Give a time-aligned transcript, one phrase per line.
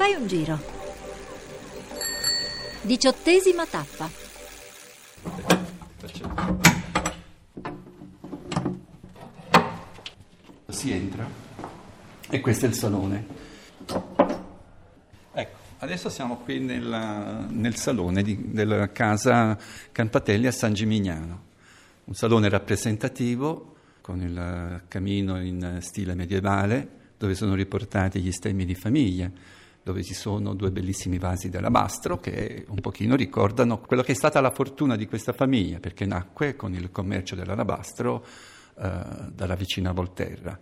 [0.00, 0.58] Fai un giro.
[2.80, 4.08] Diciottesima tappa.
[10.68, 11.28] Si entra
[12.30, 13.26] e questo è il salone.
[15.32, 19.58] Ecco, adesso siamo qui nella- nel salone di- della casa
[19.92, 21.42] Campatelli a San Gimignano,
[22.04, 26.88] un salone rappresentativo con il camino in stile medievale
[27.18, 29.30] dove sono riportati gli stemmi di famiglia,
[29.82, 34.40] dove ci sono due bellissimi vasi d'alabastro che un pochino ricordano quello che è stata
[34.40, 38.24] la fortuna di questa famiglia, perché nacque con il commercio dell'alabastro
[38.78, 39.02] eh,
[39.32, 40.58] dalla vicina Volterra.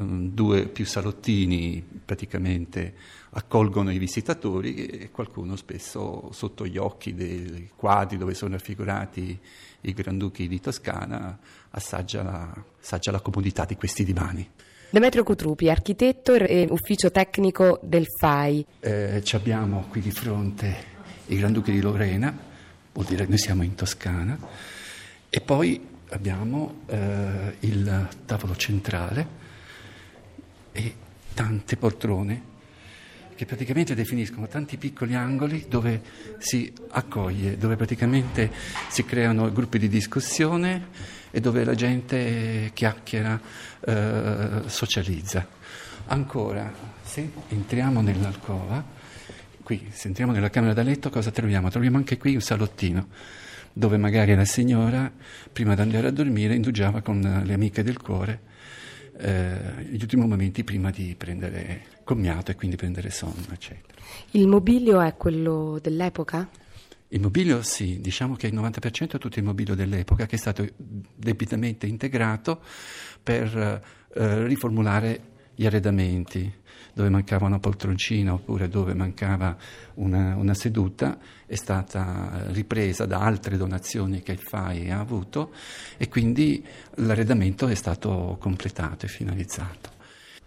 [0.00, 2.94] Mm, due più salottini praticamente
[3.30, 9.38] accolgono i visitatori e qualcuno spesso sotto gli occhi dei quadri dove sono raffigurati
[9.80, 11.38] i granduchi di Toscana
[11.70, 14.48] assaggia la, assaggia la comodità di questi divani.
[14.90, 18.64] Demetrio Cutrupi, architetto e ufficio tecnico del FAI.
[18.80, 20.74] Eh, ci abbiamo qui di fronte
[21.26, 22.34] i Granduchi di Lorena,
[22.94, 24.38] vuol dire che noi siamo in Toscana,
[25.28, 29.26] e poi abbiamo eh, il tavolo centrale
[30.72, 30.94] e
[31.34, 32.42] tante poltrone
[33.38, 36.02] che praticamente definiscono tanti piccoli angoli dove
[36.38, 38.50] si accoglie, dove praticamente
[38.88, 40.88] si creano gruppi di discussione
[41.30, 43.40] e dove la gente chiacchiera,
[43.86, 45.46] eh, socializza.
[46.06, 48.84] Ancora, se entriamo nell'alcova,
[49.62, 51.70] qui, se entriamo nella camera da letto, cosa troviamo?
[51.70, 53.06] Troviamo anche qui un salottino
[53.72, 55.08] dove magari la signora,
[55.52, 58.47] prima di andare a dormire, indugiava con le amiche del cuore
[59.18, 64.00] eh, gli ultimi momenti prima di prendere commiato e quindi prendere sonno, eccetera.
[64.32, 66.48] Il mobilio è quello dell'epoca?
[67.08, 70.66] Il mobilio sì, diciamo che il 90% è tutto il mobilio dell'epoca che è stato
[70.76, 72.60] debitamente integrato
[73.22, 73.82] per
[74.14, 76.54] eh, riformulare gli arredamenti,
[76.92, 79.56] dove mancava una poltroncina oppure dove mancava
[79.94, 85.52] una, una seduta, è stata ripresa da altre donazioni che il FAI ha avuto
[85.96, 86.64] e quindi
[86.94, 89.96] l'arredamento è stato completato e finalizzato.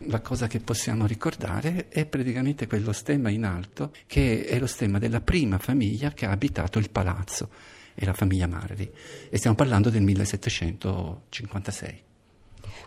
[0.05, 4.97] La cosa che possiamo ricordare è praticamente quello stemma in alto che è lo stemma
[4.97, 7.49] della prima famiglia che ha abitato il palazzo,
[7.93, 8.89] è la famiglia Marri
[9.29, 12.10] e stiamo parlando del 1756.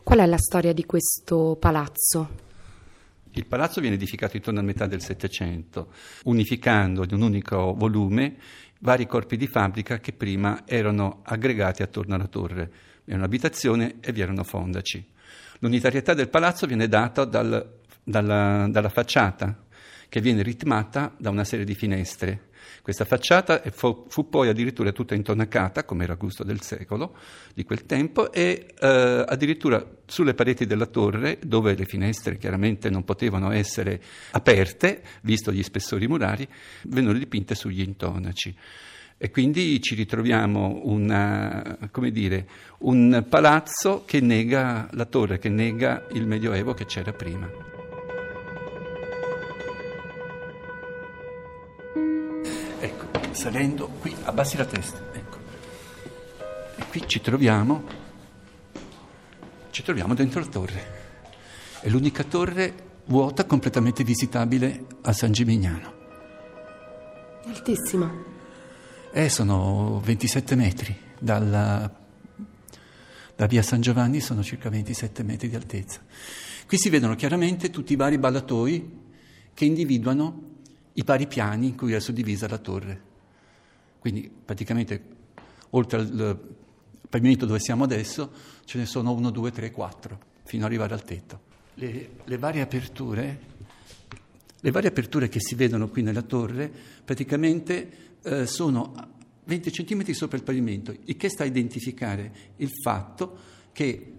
[0.04, 2.28] Qual è la storia di questo palazzo?
[3.30, 5.92] Il palazzo viene edificato intorno a metà del Settecento,
[6.24, 8.36] unificando in un unico volume
[8.80, 12.70] vari corpi di fabbrica che prima erano aggregati attorno alla torre.
[13.06, 15.02] Era un'abitazione e vi erano fondaci.
[15.60, 19.63] L'unitarietà del palazzo viene data dal, dalla, dalla facciata,
[20.08, 22.52] che viene ritmata da una serie di finestre.
[22.82, 27.16] Questa facciata fu, fu poi addirittura tutta intonacata, come era gusto del secolo,
[27.54, 33.04] di quel tempo, e eh, addirittura sulle pareti della torre, dove le finestre chiaramente non
[33.04, 34.00] potevano essere
[34.32, 36.46] aperte, visto gli spessori murari,
[36.82, 38.54] vennero dipinte sugli intonaci.
[39.16, 41.78] E quindi ci ritroviamo una,
[42.10, 42.48] dire,
[42.80, 47.73] un palazzo che nega la torre, che nega il Medioevo che c'era prima.
[53.44, 55.36] Salendo qui, abbassi la testa, ecco.
[56.76, 57.84] E qui ci troviamo,
[59.70, 61.02] ci troviamo dentro la torre.
[61.80, 62.72] È l'unica torre
[63.04, 65.92] vuota completamente visitabile a San Gimignano.
[67.44, 68.10] Altissima.
[69.12, 71.94] Eh, sono 27 metri, dalla,
[73.36, 76.00] da via San Giovanni sono circa 27 metri di altezza.
[76.66, 79.02] Qui si vedono chiaramente tutti i vari ballatoi
[79.52, 80.52] che individuano
[80.94, 83.03] i vari piani in cui è suddivisa la torre.
[84.04, 85.02] Quindi praticamente
[85.70, 86.38] oltre al
[87.08, 88.30] pavimento dove siamo adesso
[88.66, 91.40] ce ne sono 1, 2, 3, 4 fino ad arrivare al tetto.
[91.72, 93.40] Le, le, varie aperture,
[94.60, 96.70] le varie aperture che si vedono qui nella torre
[97.02, 98.92] praticamente eh, sono
[99.42, 103.38] 20 cm sopra il pavimento, il che sta a identificare il fatto
[103.72, 104.12] che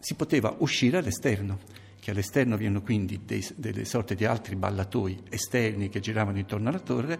[0.00, 1.60] si poteva uscire all'esterno,
[2.00, 6.80] che all'esterno vi quindi dei, delle sorte di altri ballatoi esterni che giravano intorno alla
[6.80, 7.18] torre,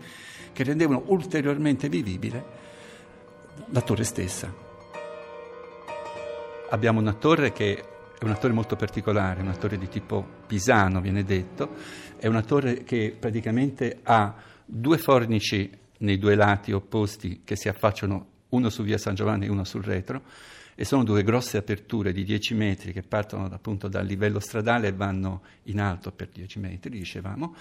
[0.53, 2.45] che rendevano ulteriormente vivibile
[3.67, 4.53] la torre stessa.
[6.71, 7.85] Abbiamo una torre che
[8.19, 11.77] è una torre molto particolare, una torre di tipo pisano, viene detto,
[12.17, 14.35] è una torre che praticamente ha
[14.65, 19.51] due fornici nei due lati opposti che si affacciano uno su via San Giovanni e
[19.51, 20.23] uno sul retro,
[20.81, 24.93] e sono due grosse aperture di 10 metri che partono appunto dal livello stradale e
[24.95, 27.55] vanno in alto per 10 metri, dicevamo,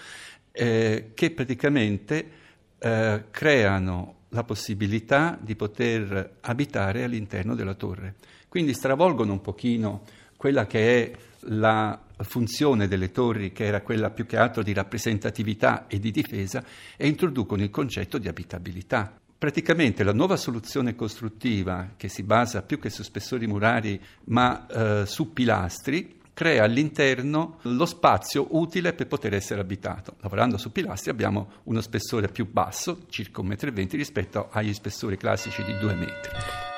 [0.50, 2.30] eh, che praticamente
[2.78, 8.14] eh, creano la possibilità di poter abitare all'interno della torre.
[8.48, 10.04] Quindi stravolgono un pochino
[10.38, 15.88] quella che è la funzione delle torri, che era quella più che altro di rappresentatività
[15.88, 16.64] e di difesa,
[16.96, 19.20] e introducono il concetto di abitabilità.
[19.40, 25.06] Praticamente la nuova soluzione costruttiva, che si basa più che su spessori murari, ma eh,
[25.06, 30.16] su pilastri, crea all'interno lo spazio utile per poter essere abitato.
[30.20, 35.64] Lavorando su pilastri abbiamo uno spessore più basso, circa 1,20 m, rispetto agli spessori classici
[35.64, 36.69] di 2 metri.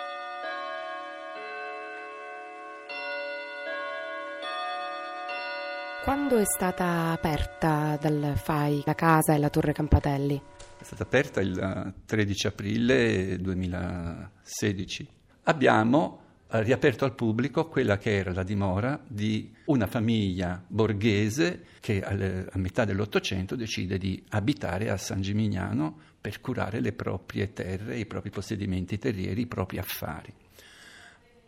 [6.03, 10.35] Quando è stata aperta dal FAI la casa e la torre Campatelli?
[10.77, 15.09] È stata aperta il 13 aprile 2016.
[15.45, 22.59] Abbiamo riaperto al pubblico quella che era la dimora di una famiglia borghese che a
[22.59, 28.31] metà dell'Ottocento decide di abitare a San Gimignano per curare le proprie terre, i propri
[28.31, 30.35] possedimenti terrieri, i propri affari.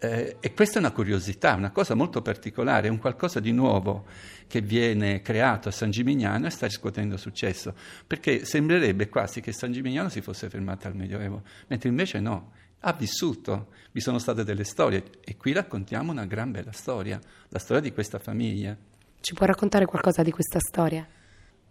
[0.04, 4.04] Eh, e questa è una curiosità, una cosa molto particolare, un qualcosa di nuovo
[4.46, 7.74] che viene creato a San Gimignano e sta riscuotendo successo,
[8.06, 12.92] perché sembrerebbe quasi che San Gimignano si fosse fermata al Medioevo, mentre invece no, ha
[12.92, 17.18] vissuto, vi sono state delle storie e qui raccontiamo una gran bella storia,
[17.48, 18.76] la storia di questa famiglia.
[19.20, 21.06] Ci può raccontare qualcosa di questa storia?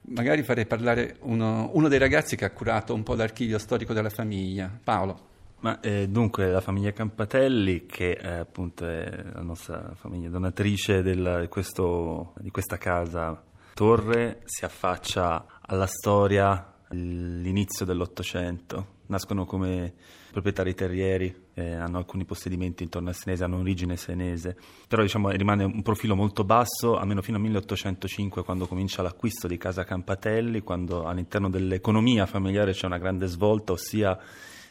[0.06, 4.10] Magari farei parlare uno, uno dei ragazzi che ha curato un po' l'archivio storico della
[4.10, 5.32] famiglia, Paolo.
[5.64, 11.48] Ma, eh, dunque la famiglia Campatelli, che eh, appunto è la nostra famiglia donatrice del,
[11.50, 13.42] questo, di questa casa
[13.74, 18.88] torre, si affaccia alla storia, all'inizio dell'Ottocento.
[19.06, 19.94] Nascono come
[20.34, 25.64] proprietari terrieri, eh, hanno alcuni possedimenti intorno a Senese, hanno origine senese, però diciamo, rimane
[25.64, 31.06] un profilo molto basso, almeno fino al 1805 quando comincia l'acquisto di Casa Campatelli, quando
[31.06, 34.20] all'interno dell'economia familiare c'è una grande svolta, ossia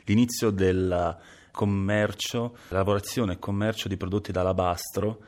[0.04, 1.18] l'inizio del
[1.50, 5.18] commercio, lavorazione e commercio di prodotti d'alabastro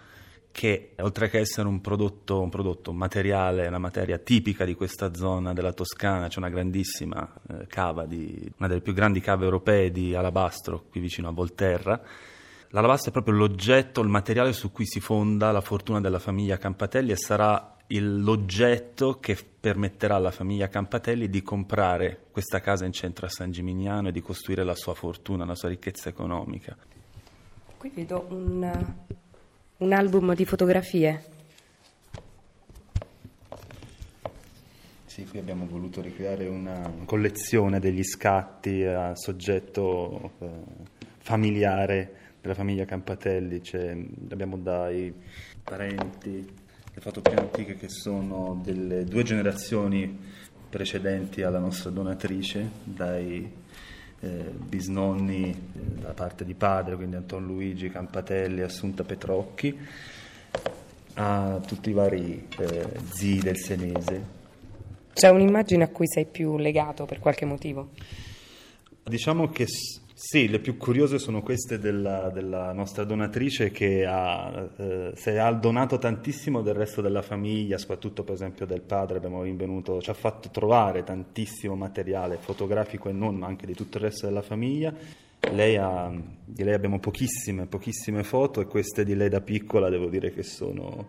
[0.55, 5.12] che oltre che essere un prodotto, un prodotto un materiale, una materia tipica di questa
[5.12, 9.91] zona della Toscana, c'è una grandissima eh, cava, di, una delle più grandi cave europee
[9.91, 12.00] di alabastro qui vicino a Volterra.
[12.69, 17.11] L'alabastro è proprio l'oggetto, il materiale su cui si fonda la fortuna della famiglia Campatelli
[17.11, 23.27] e sarà il, l'oggetto che permetterà alla famiglia Campatelli di comprare questa casa in centro
[23.27, 26.77] a San Gimignano e di costruire la sua fortuna, la sua ricchezza economica.
[27.77, 28.95] Qui vedo un,
[29.77, 31.33] un album di fotografie.
[35.05, 40.49] Sì, qui abbiamo voluto ricreare una collezione degli scatti a soggetto eh,
[41.19, 43.97] familiare della famiglia Campatelli, cioè,
[44.31, 45.15] abbiamo dai
[45.63, 46.63] parenti
[46.94, 50.17] le foto più antiche che sono delle due generazioni
[50.70, 53.50] precedenti alla nostra donatrice, dai
[54.20, 59.76] eh, bisnonni eh, da parte di padre, quindi Anton Luigi Campatelli, Assunta Petrocchi,
[61.14, 64.43] a tutti i vari eh, zii del Senese.
[65.12, 67.90] C'è un'immagine a cui sei più legato per qualche motivo?
[69.02, 69.67] Diciamo che
[70.16, 75.99] sì, le più curiose sono queste della, della nostra donatrice che ha, eh, ha donato
[75.99, 80.50] tantissimo del resto della famiglia, soprattutto per esempio del padre, abbiamo rinvenuto, ci ha fatto
[80.50, 84.94] trovare tantissimo materiale fotografico e non, ma anche di tutto il resto della famiglia.
[85.50, 86.12] Lei ha,
[86.44, 90.44] di lei abbiamo pochissime, pochissime foto e queste di lei da piccola devo dire che
[90.44, 91.08] sono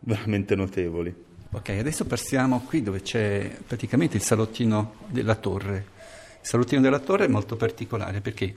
[0.00, 1.12] veramente notevoli.
[1.50, 5.94] Ok, adesso passiamo qui dove c'è praticamente il salottino della torre
[6.46, 8.56] il salottino della torre è molto particolare perché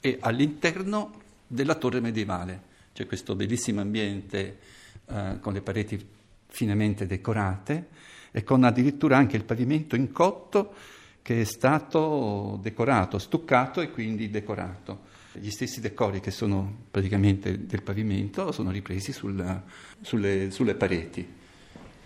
[0.00, 1.12] è all'interno
[1.46, 2.62] della torre medievale,
[2.94, 4.58] c'è questo bellissimo ambiente
[5.04, 6.02] eh, con le pareti
[6.46, 7.88] finemente decorate
[8.30, 10.72] e con addirittura anche il pavimento in cotto
[11.20, 15.00] che è stato decorato, stuccato e quindi decorato.
[15.32, 19.62] Gli stessi decori che sono praticamente del pavimento sono ripresi sul,
[20.00, 21.28] sulle, sulle, pareti.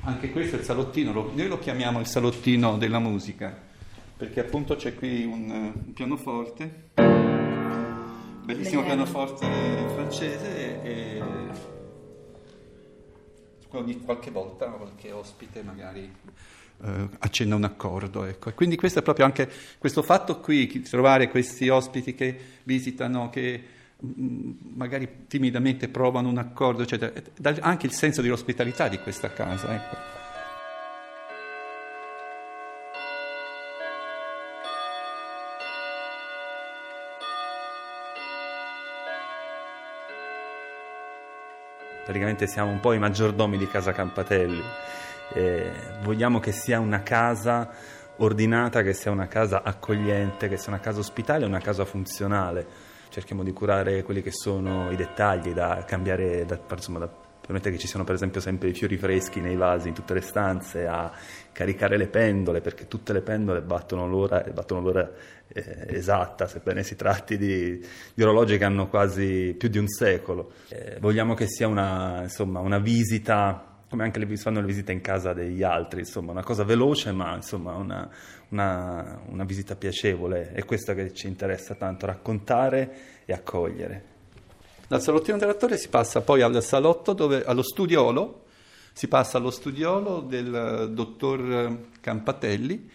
[0.00, 3.70] Anche questo è il salottino, noi lo chiamiamo il salottino della musica
[4.22, 6.90] perché appunto c'è qui un, un pianoforte,
[8.44, 9.44] bellissimo pianoforte
[9.94, 11.22] francese e
[13.70, 16.08] ogni qualche volta qualche ospite magari
[16.84, 18.24] eh, accenna un accordo.
[18.24, 18.50] Ecco.
[18.50, 23.60] E quindi questo è proprio anche questo fatto qui, trovare questi ospiti che visitano, che
[24.06, 29.32] mm, magari timidamente provano un accordo, eccetera, dà anche il senso di ospitalità di questa
[29.32, 29.74] casa.
[29.74, 30.21] Ecco.
[42.04, 44.62] Praticamente siamo un po' i maggiordomi di Casa Campatelli.
[45.34, 47.70] Eh, vogliamo che sia una casa
[48.16, 52.66] ordinata, che sia una casa accogliente, che sia una casa ospitale, una casa funzionale.
[53.08, 57.10] Cerchiamo di curare quelli che sono i dettagli da cambiare, da, insomma, da
[57.42, 60.20] permette che ci siano per esempio sempre i fiori freschi nei vasi in tutte le
[60.20, 61.12] stanze, a
[61.52, 65.10] caricare le pendole, perché tutte le pendole battono l'ora, battono l'ora
[65.48, 67.84] eh, esatta, sebbene si tratti di,
[68.14, 70.52] di, orologi che hanno quasi più di un secolo.
[70.68, 75.02] Eh, vogliamo che sia una, insomma, una visita come anche le, fanno le visite in
[75.02, 78.08] casa degli altri, insomma, una cosa veloce ma insomma una,
[78.48, 82.94] una, una visita piacevole, è questo che ci interessa tanto, raccontare
[83.26, 84.11] e accogliere.
[84.92, 88.44] Dal salottino dell'attore si passa poi al salotto, dove, allo studiolo,
[88.92, 92.90] si passa allo studiolo del dottor Campatelli,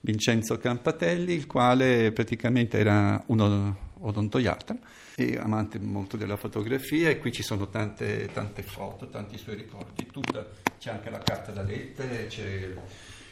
[0.00, 4.78] Vincenzo Campatelli, il quale praticamente era uno odontoiatra
[5.14, 10.06] e amante molto della fotografia e qui ci sono tante, tante foto, tanti suoi ricordi,
[10.06, 12.72] Tutta, c'è anche la carta da lettere, c'è,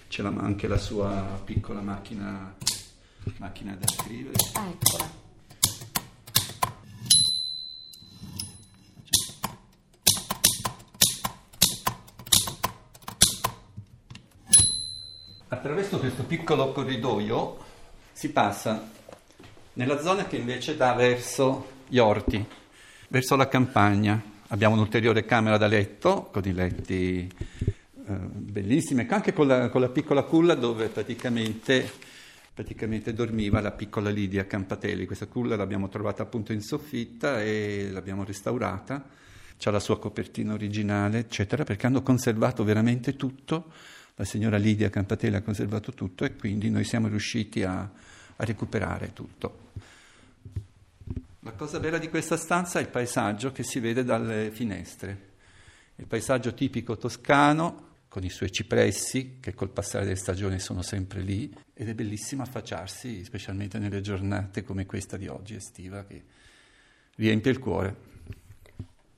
[0.09, 2.55] c'è la, anche la sua piccola macchina,
[3.39, 4.37] macchina da scrivere.
[4.37, 5.30] Eccola.
[15.61, 17.59] Attraverso questo piccolo corridoio
[18.13, 18.91] si passa
[19.75, 22.43] nella zona che invece dà verso gli orti,
[23.09, 24.19] verso la campagna.
[24.49, 29.91] Abbiamo un'ulteriore camera da letto con i letti eh, bellissimi, anche con la, con la,
[29.91, 31.93] piccola culla dove praticamente,
[32.55, 35.05] praticamente, dormiva la piccola Lidia Campatelli.
[35.05, 39.05] Questa culla l'abbiamo trovata appunto in soffitta e l'abbiamo restaurata.
[39.59, 43.99] C'ha la sua copertina originale, eccetera, perché hanno conservato veramente tutto.
[44.17, 49.13] La signora Lidia Campatelli ha conservato tutto e quindi noi siamo riusciti a, a recuperare
[49.13, 49.69] tutto.
[51.41, 55.29] La cosa bella di questa stanza è il paesaggio che si vede dalle finestre.
[55.97, 61.23] Il paesaggio tipico toscano, con i suoi cipressi, che col passare delle stagioni sono sempre
[61.23, 66.23] lì, ed è bellissimo affacciarsi, specialmente nelle giornate come questa di oggi, estiva, che
[67.17, 67.97] riempie il cuore.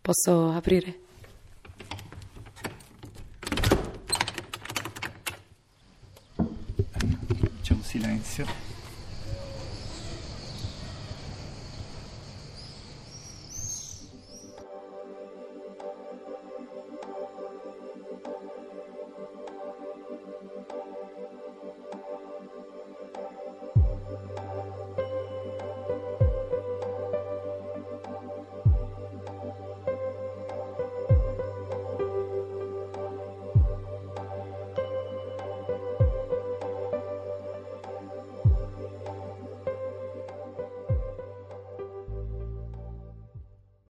[0.01, 1.11] Posso aprire?
[8.33, 8.72] C'è un silenzio.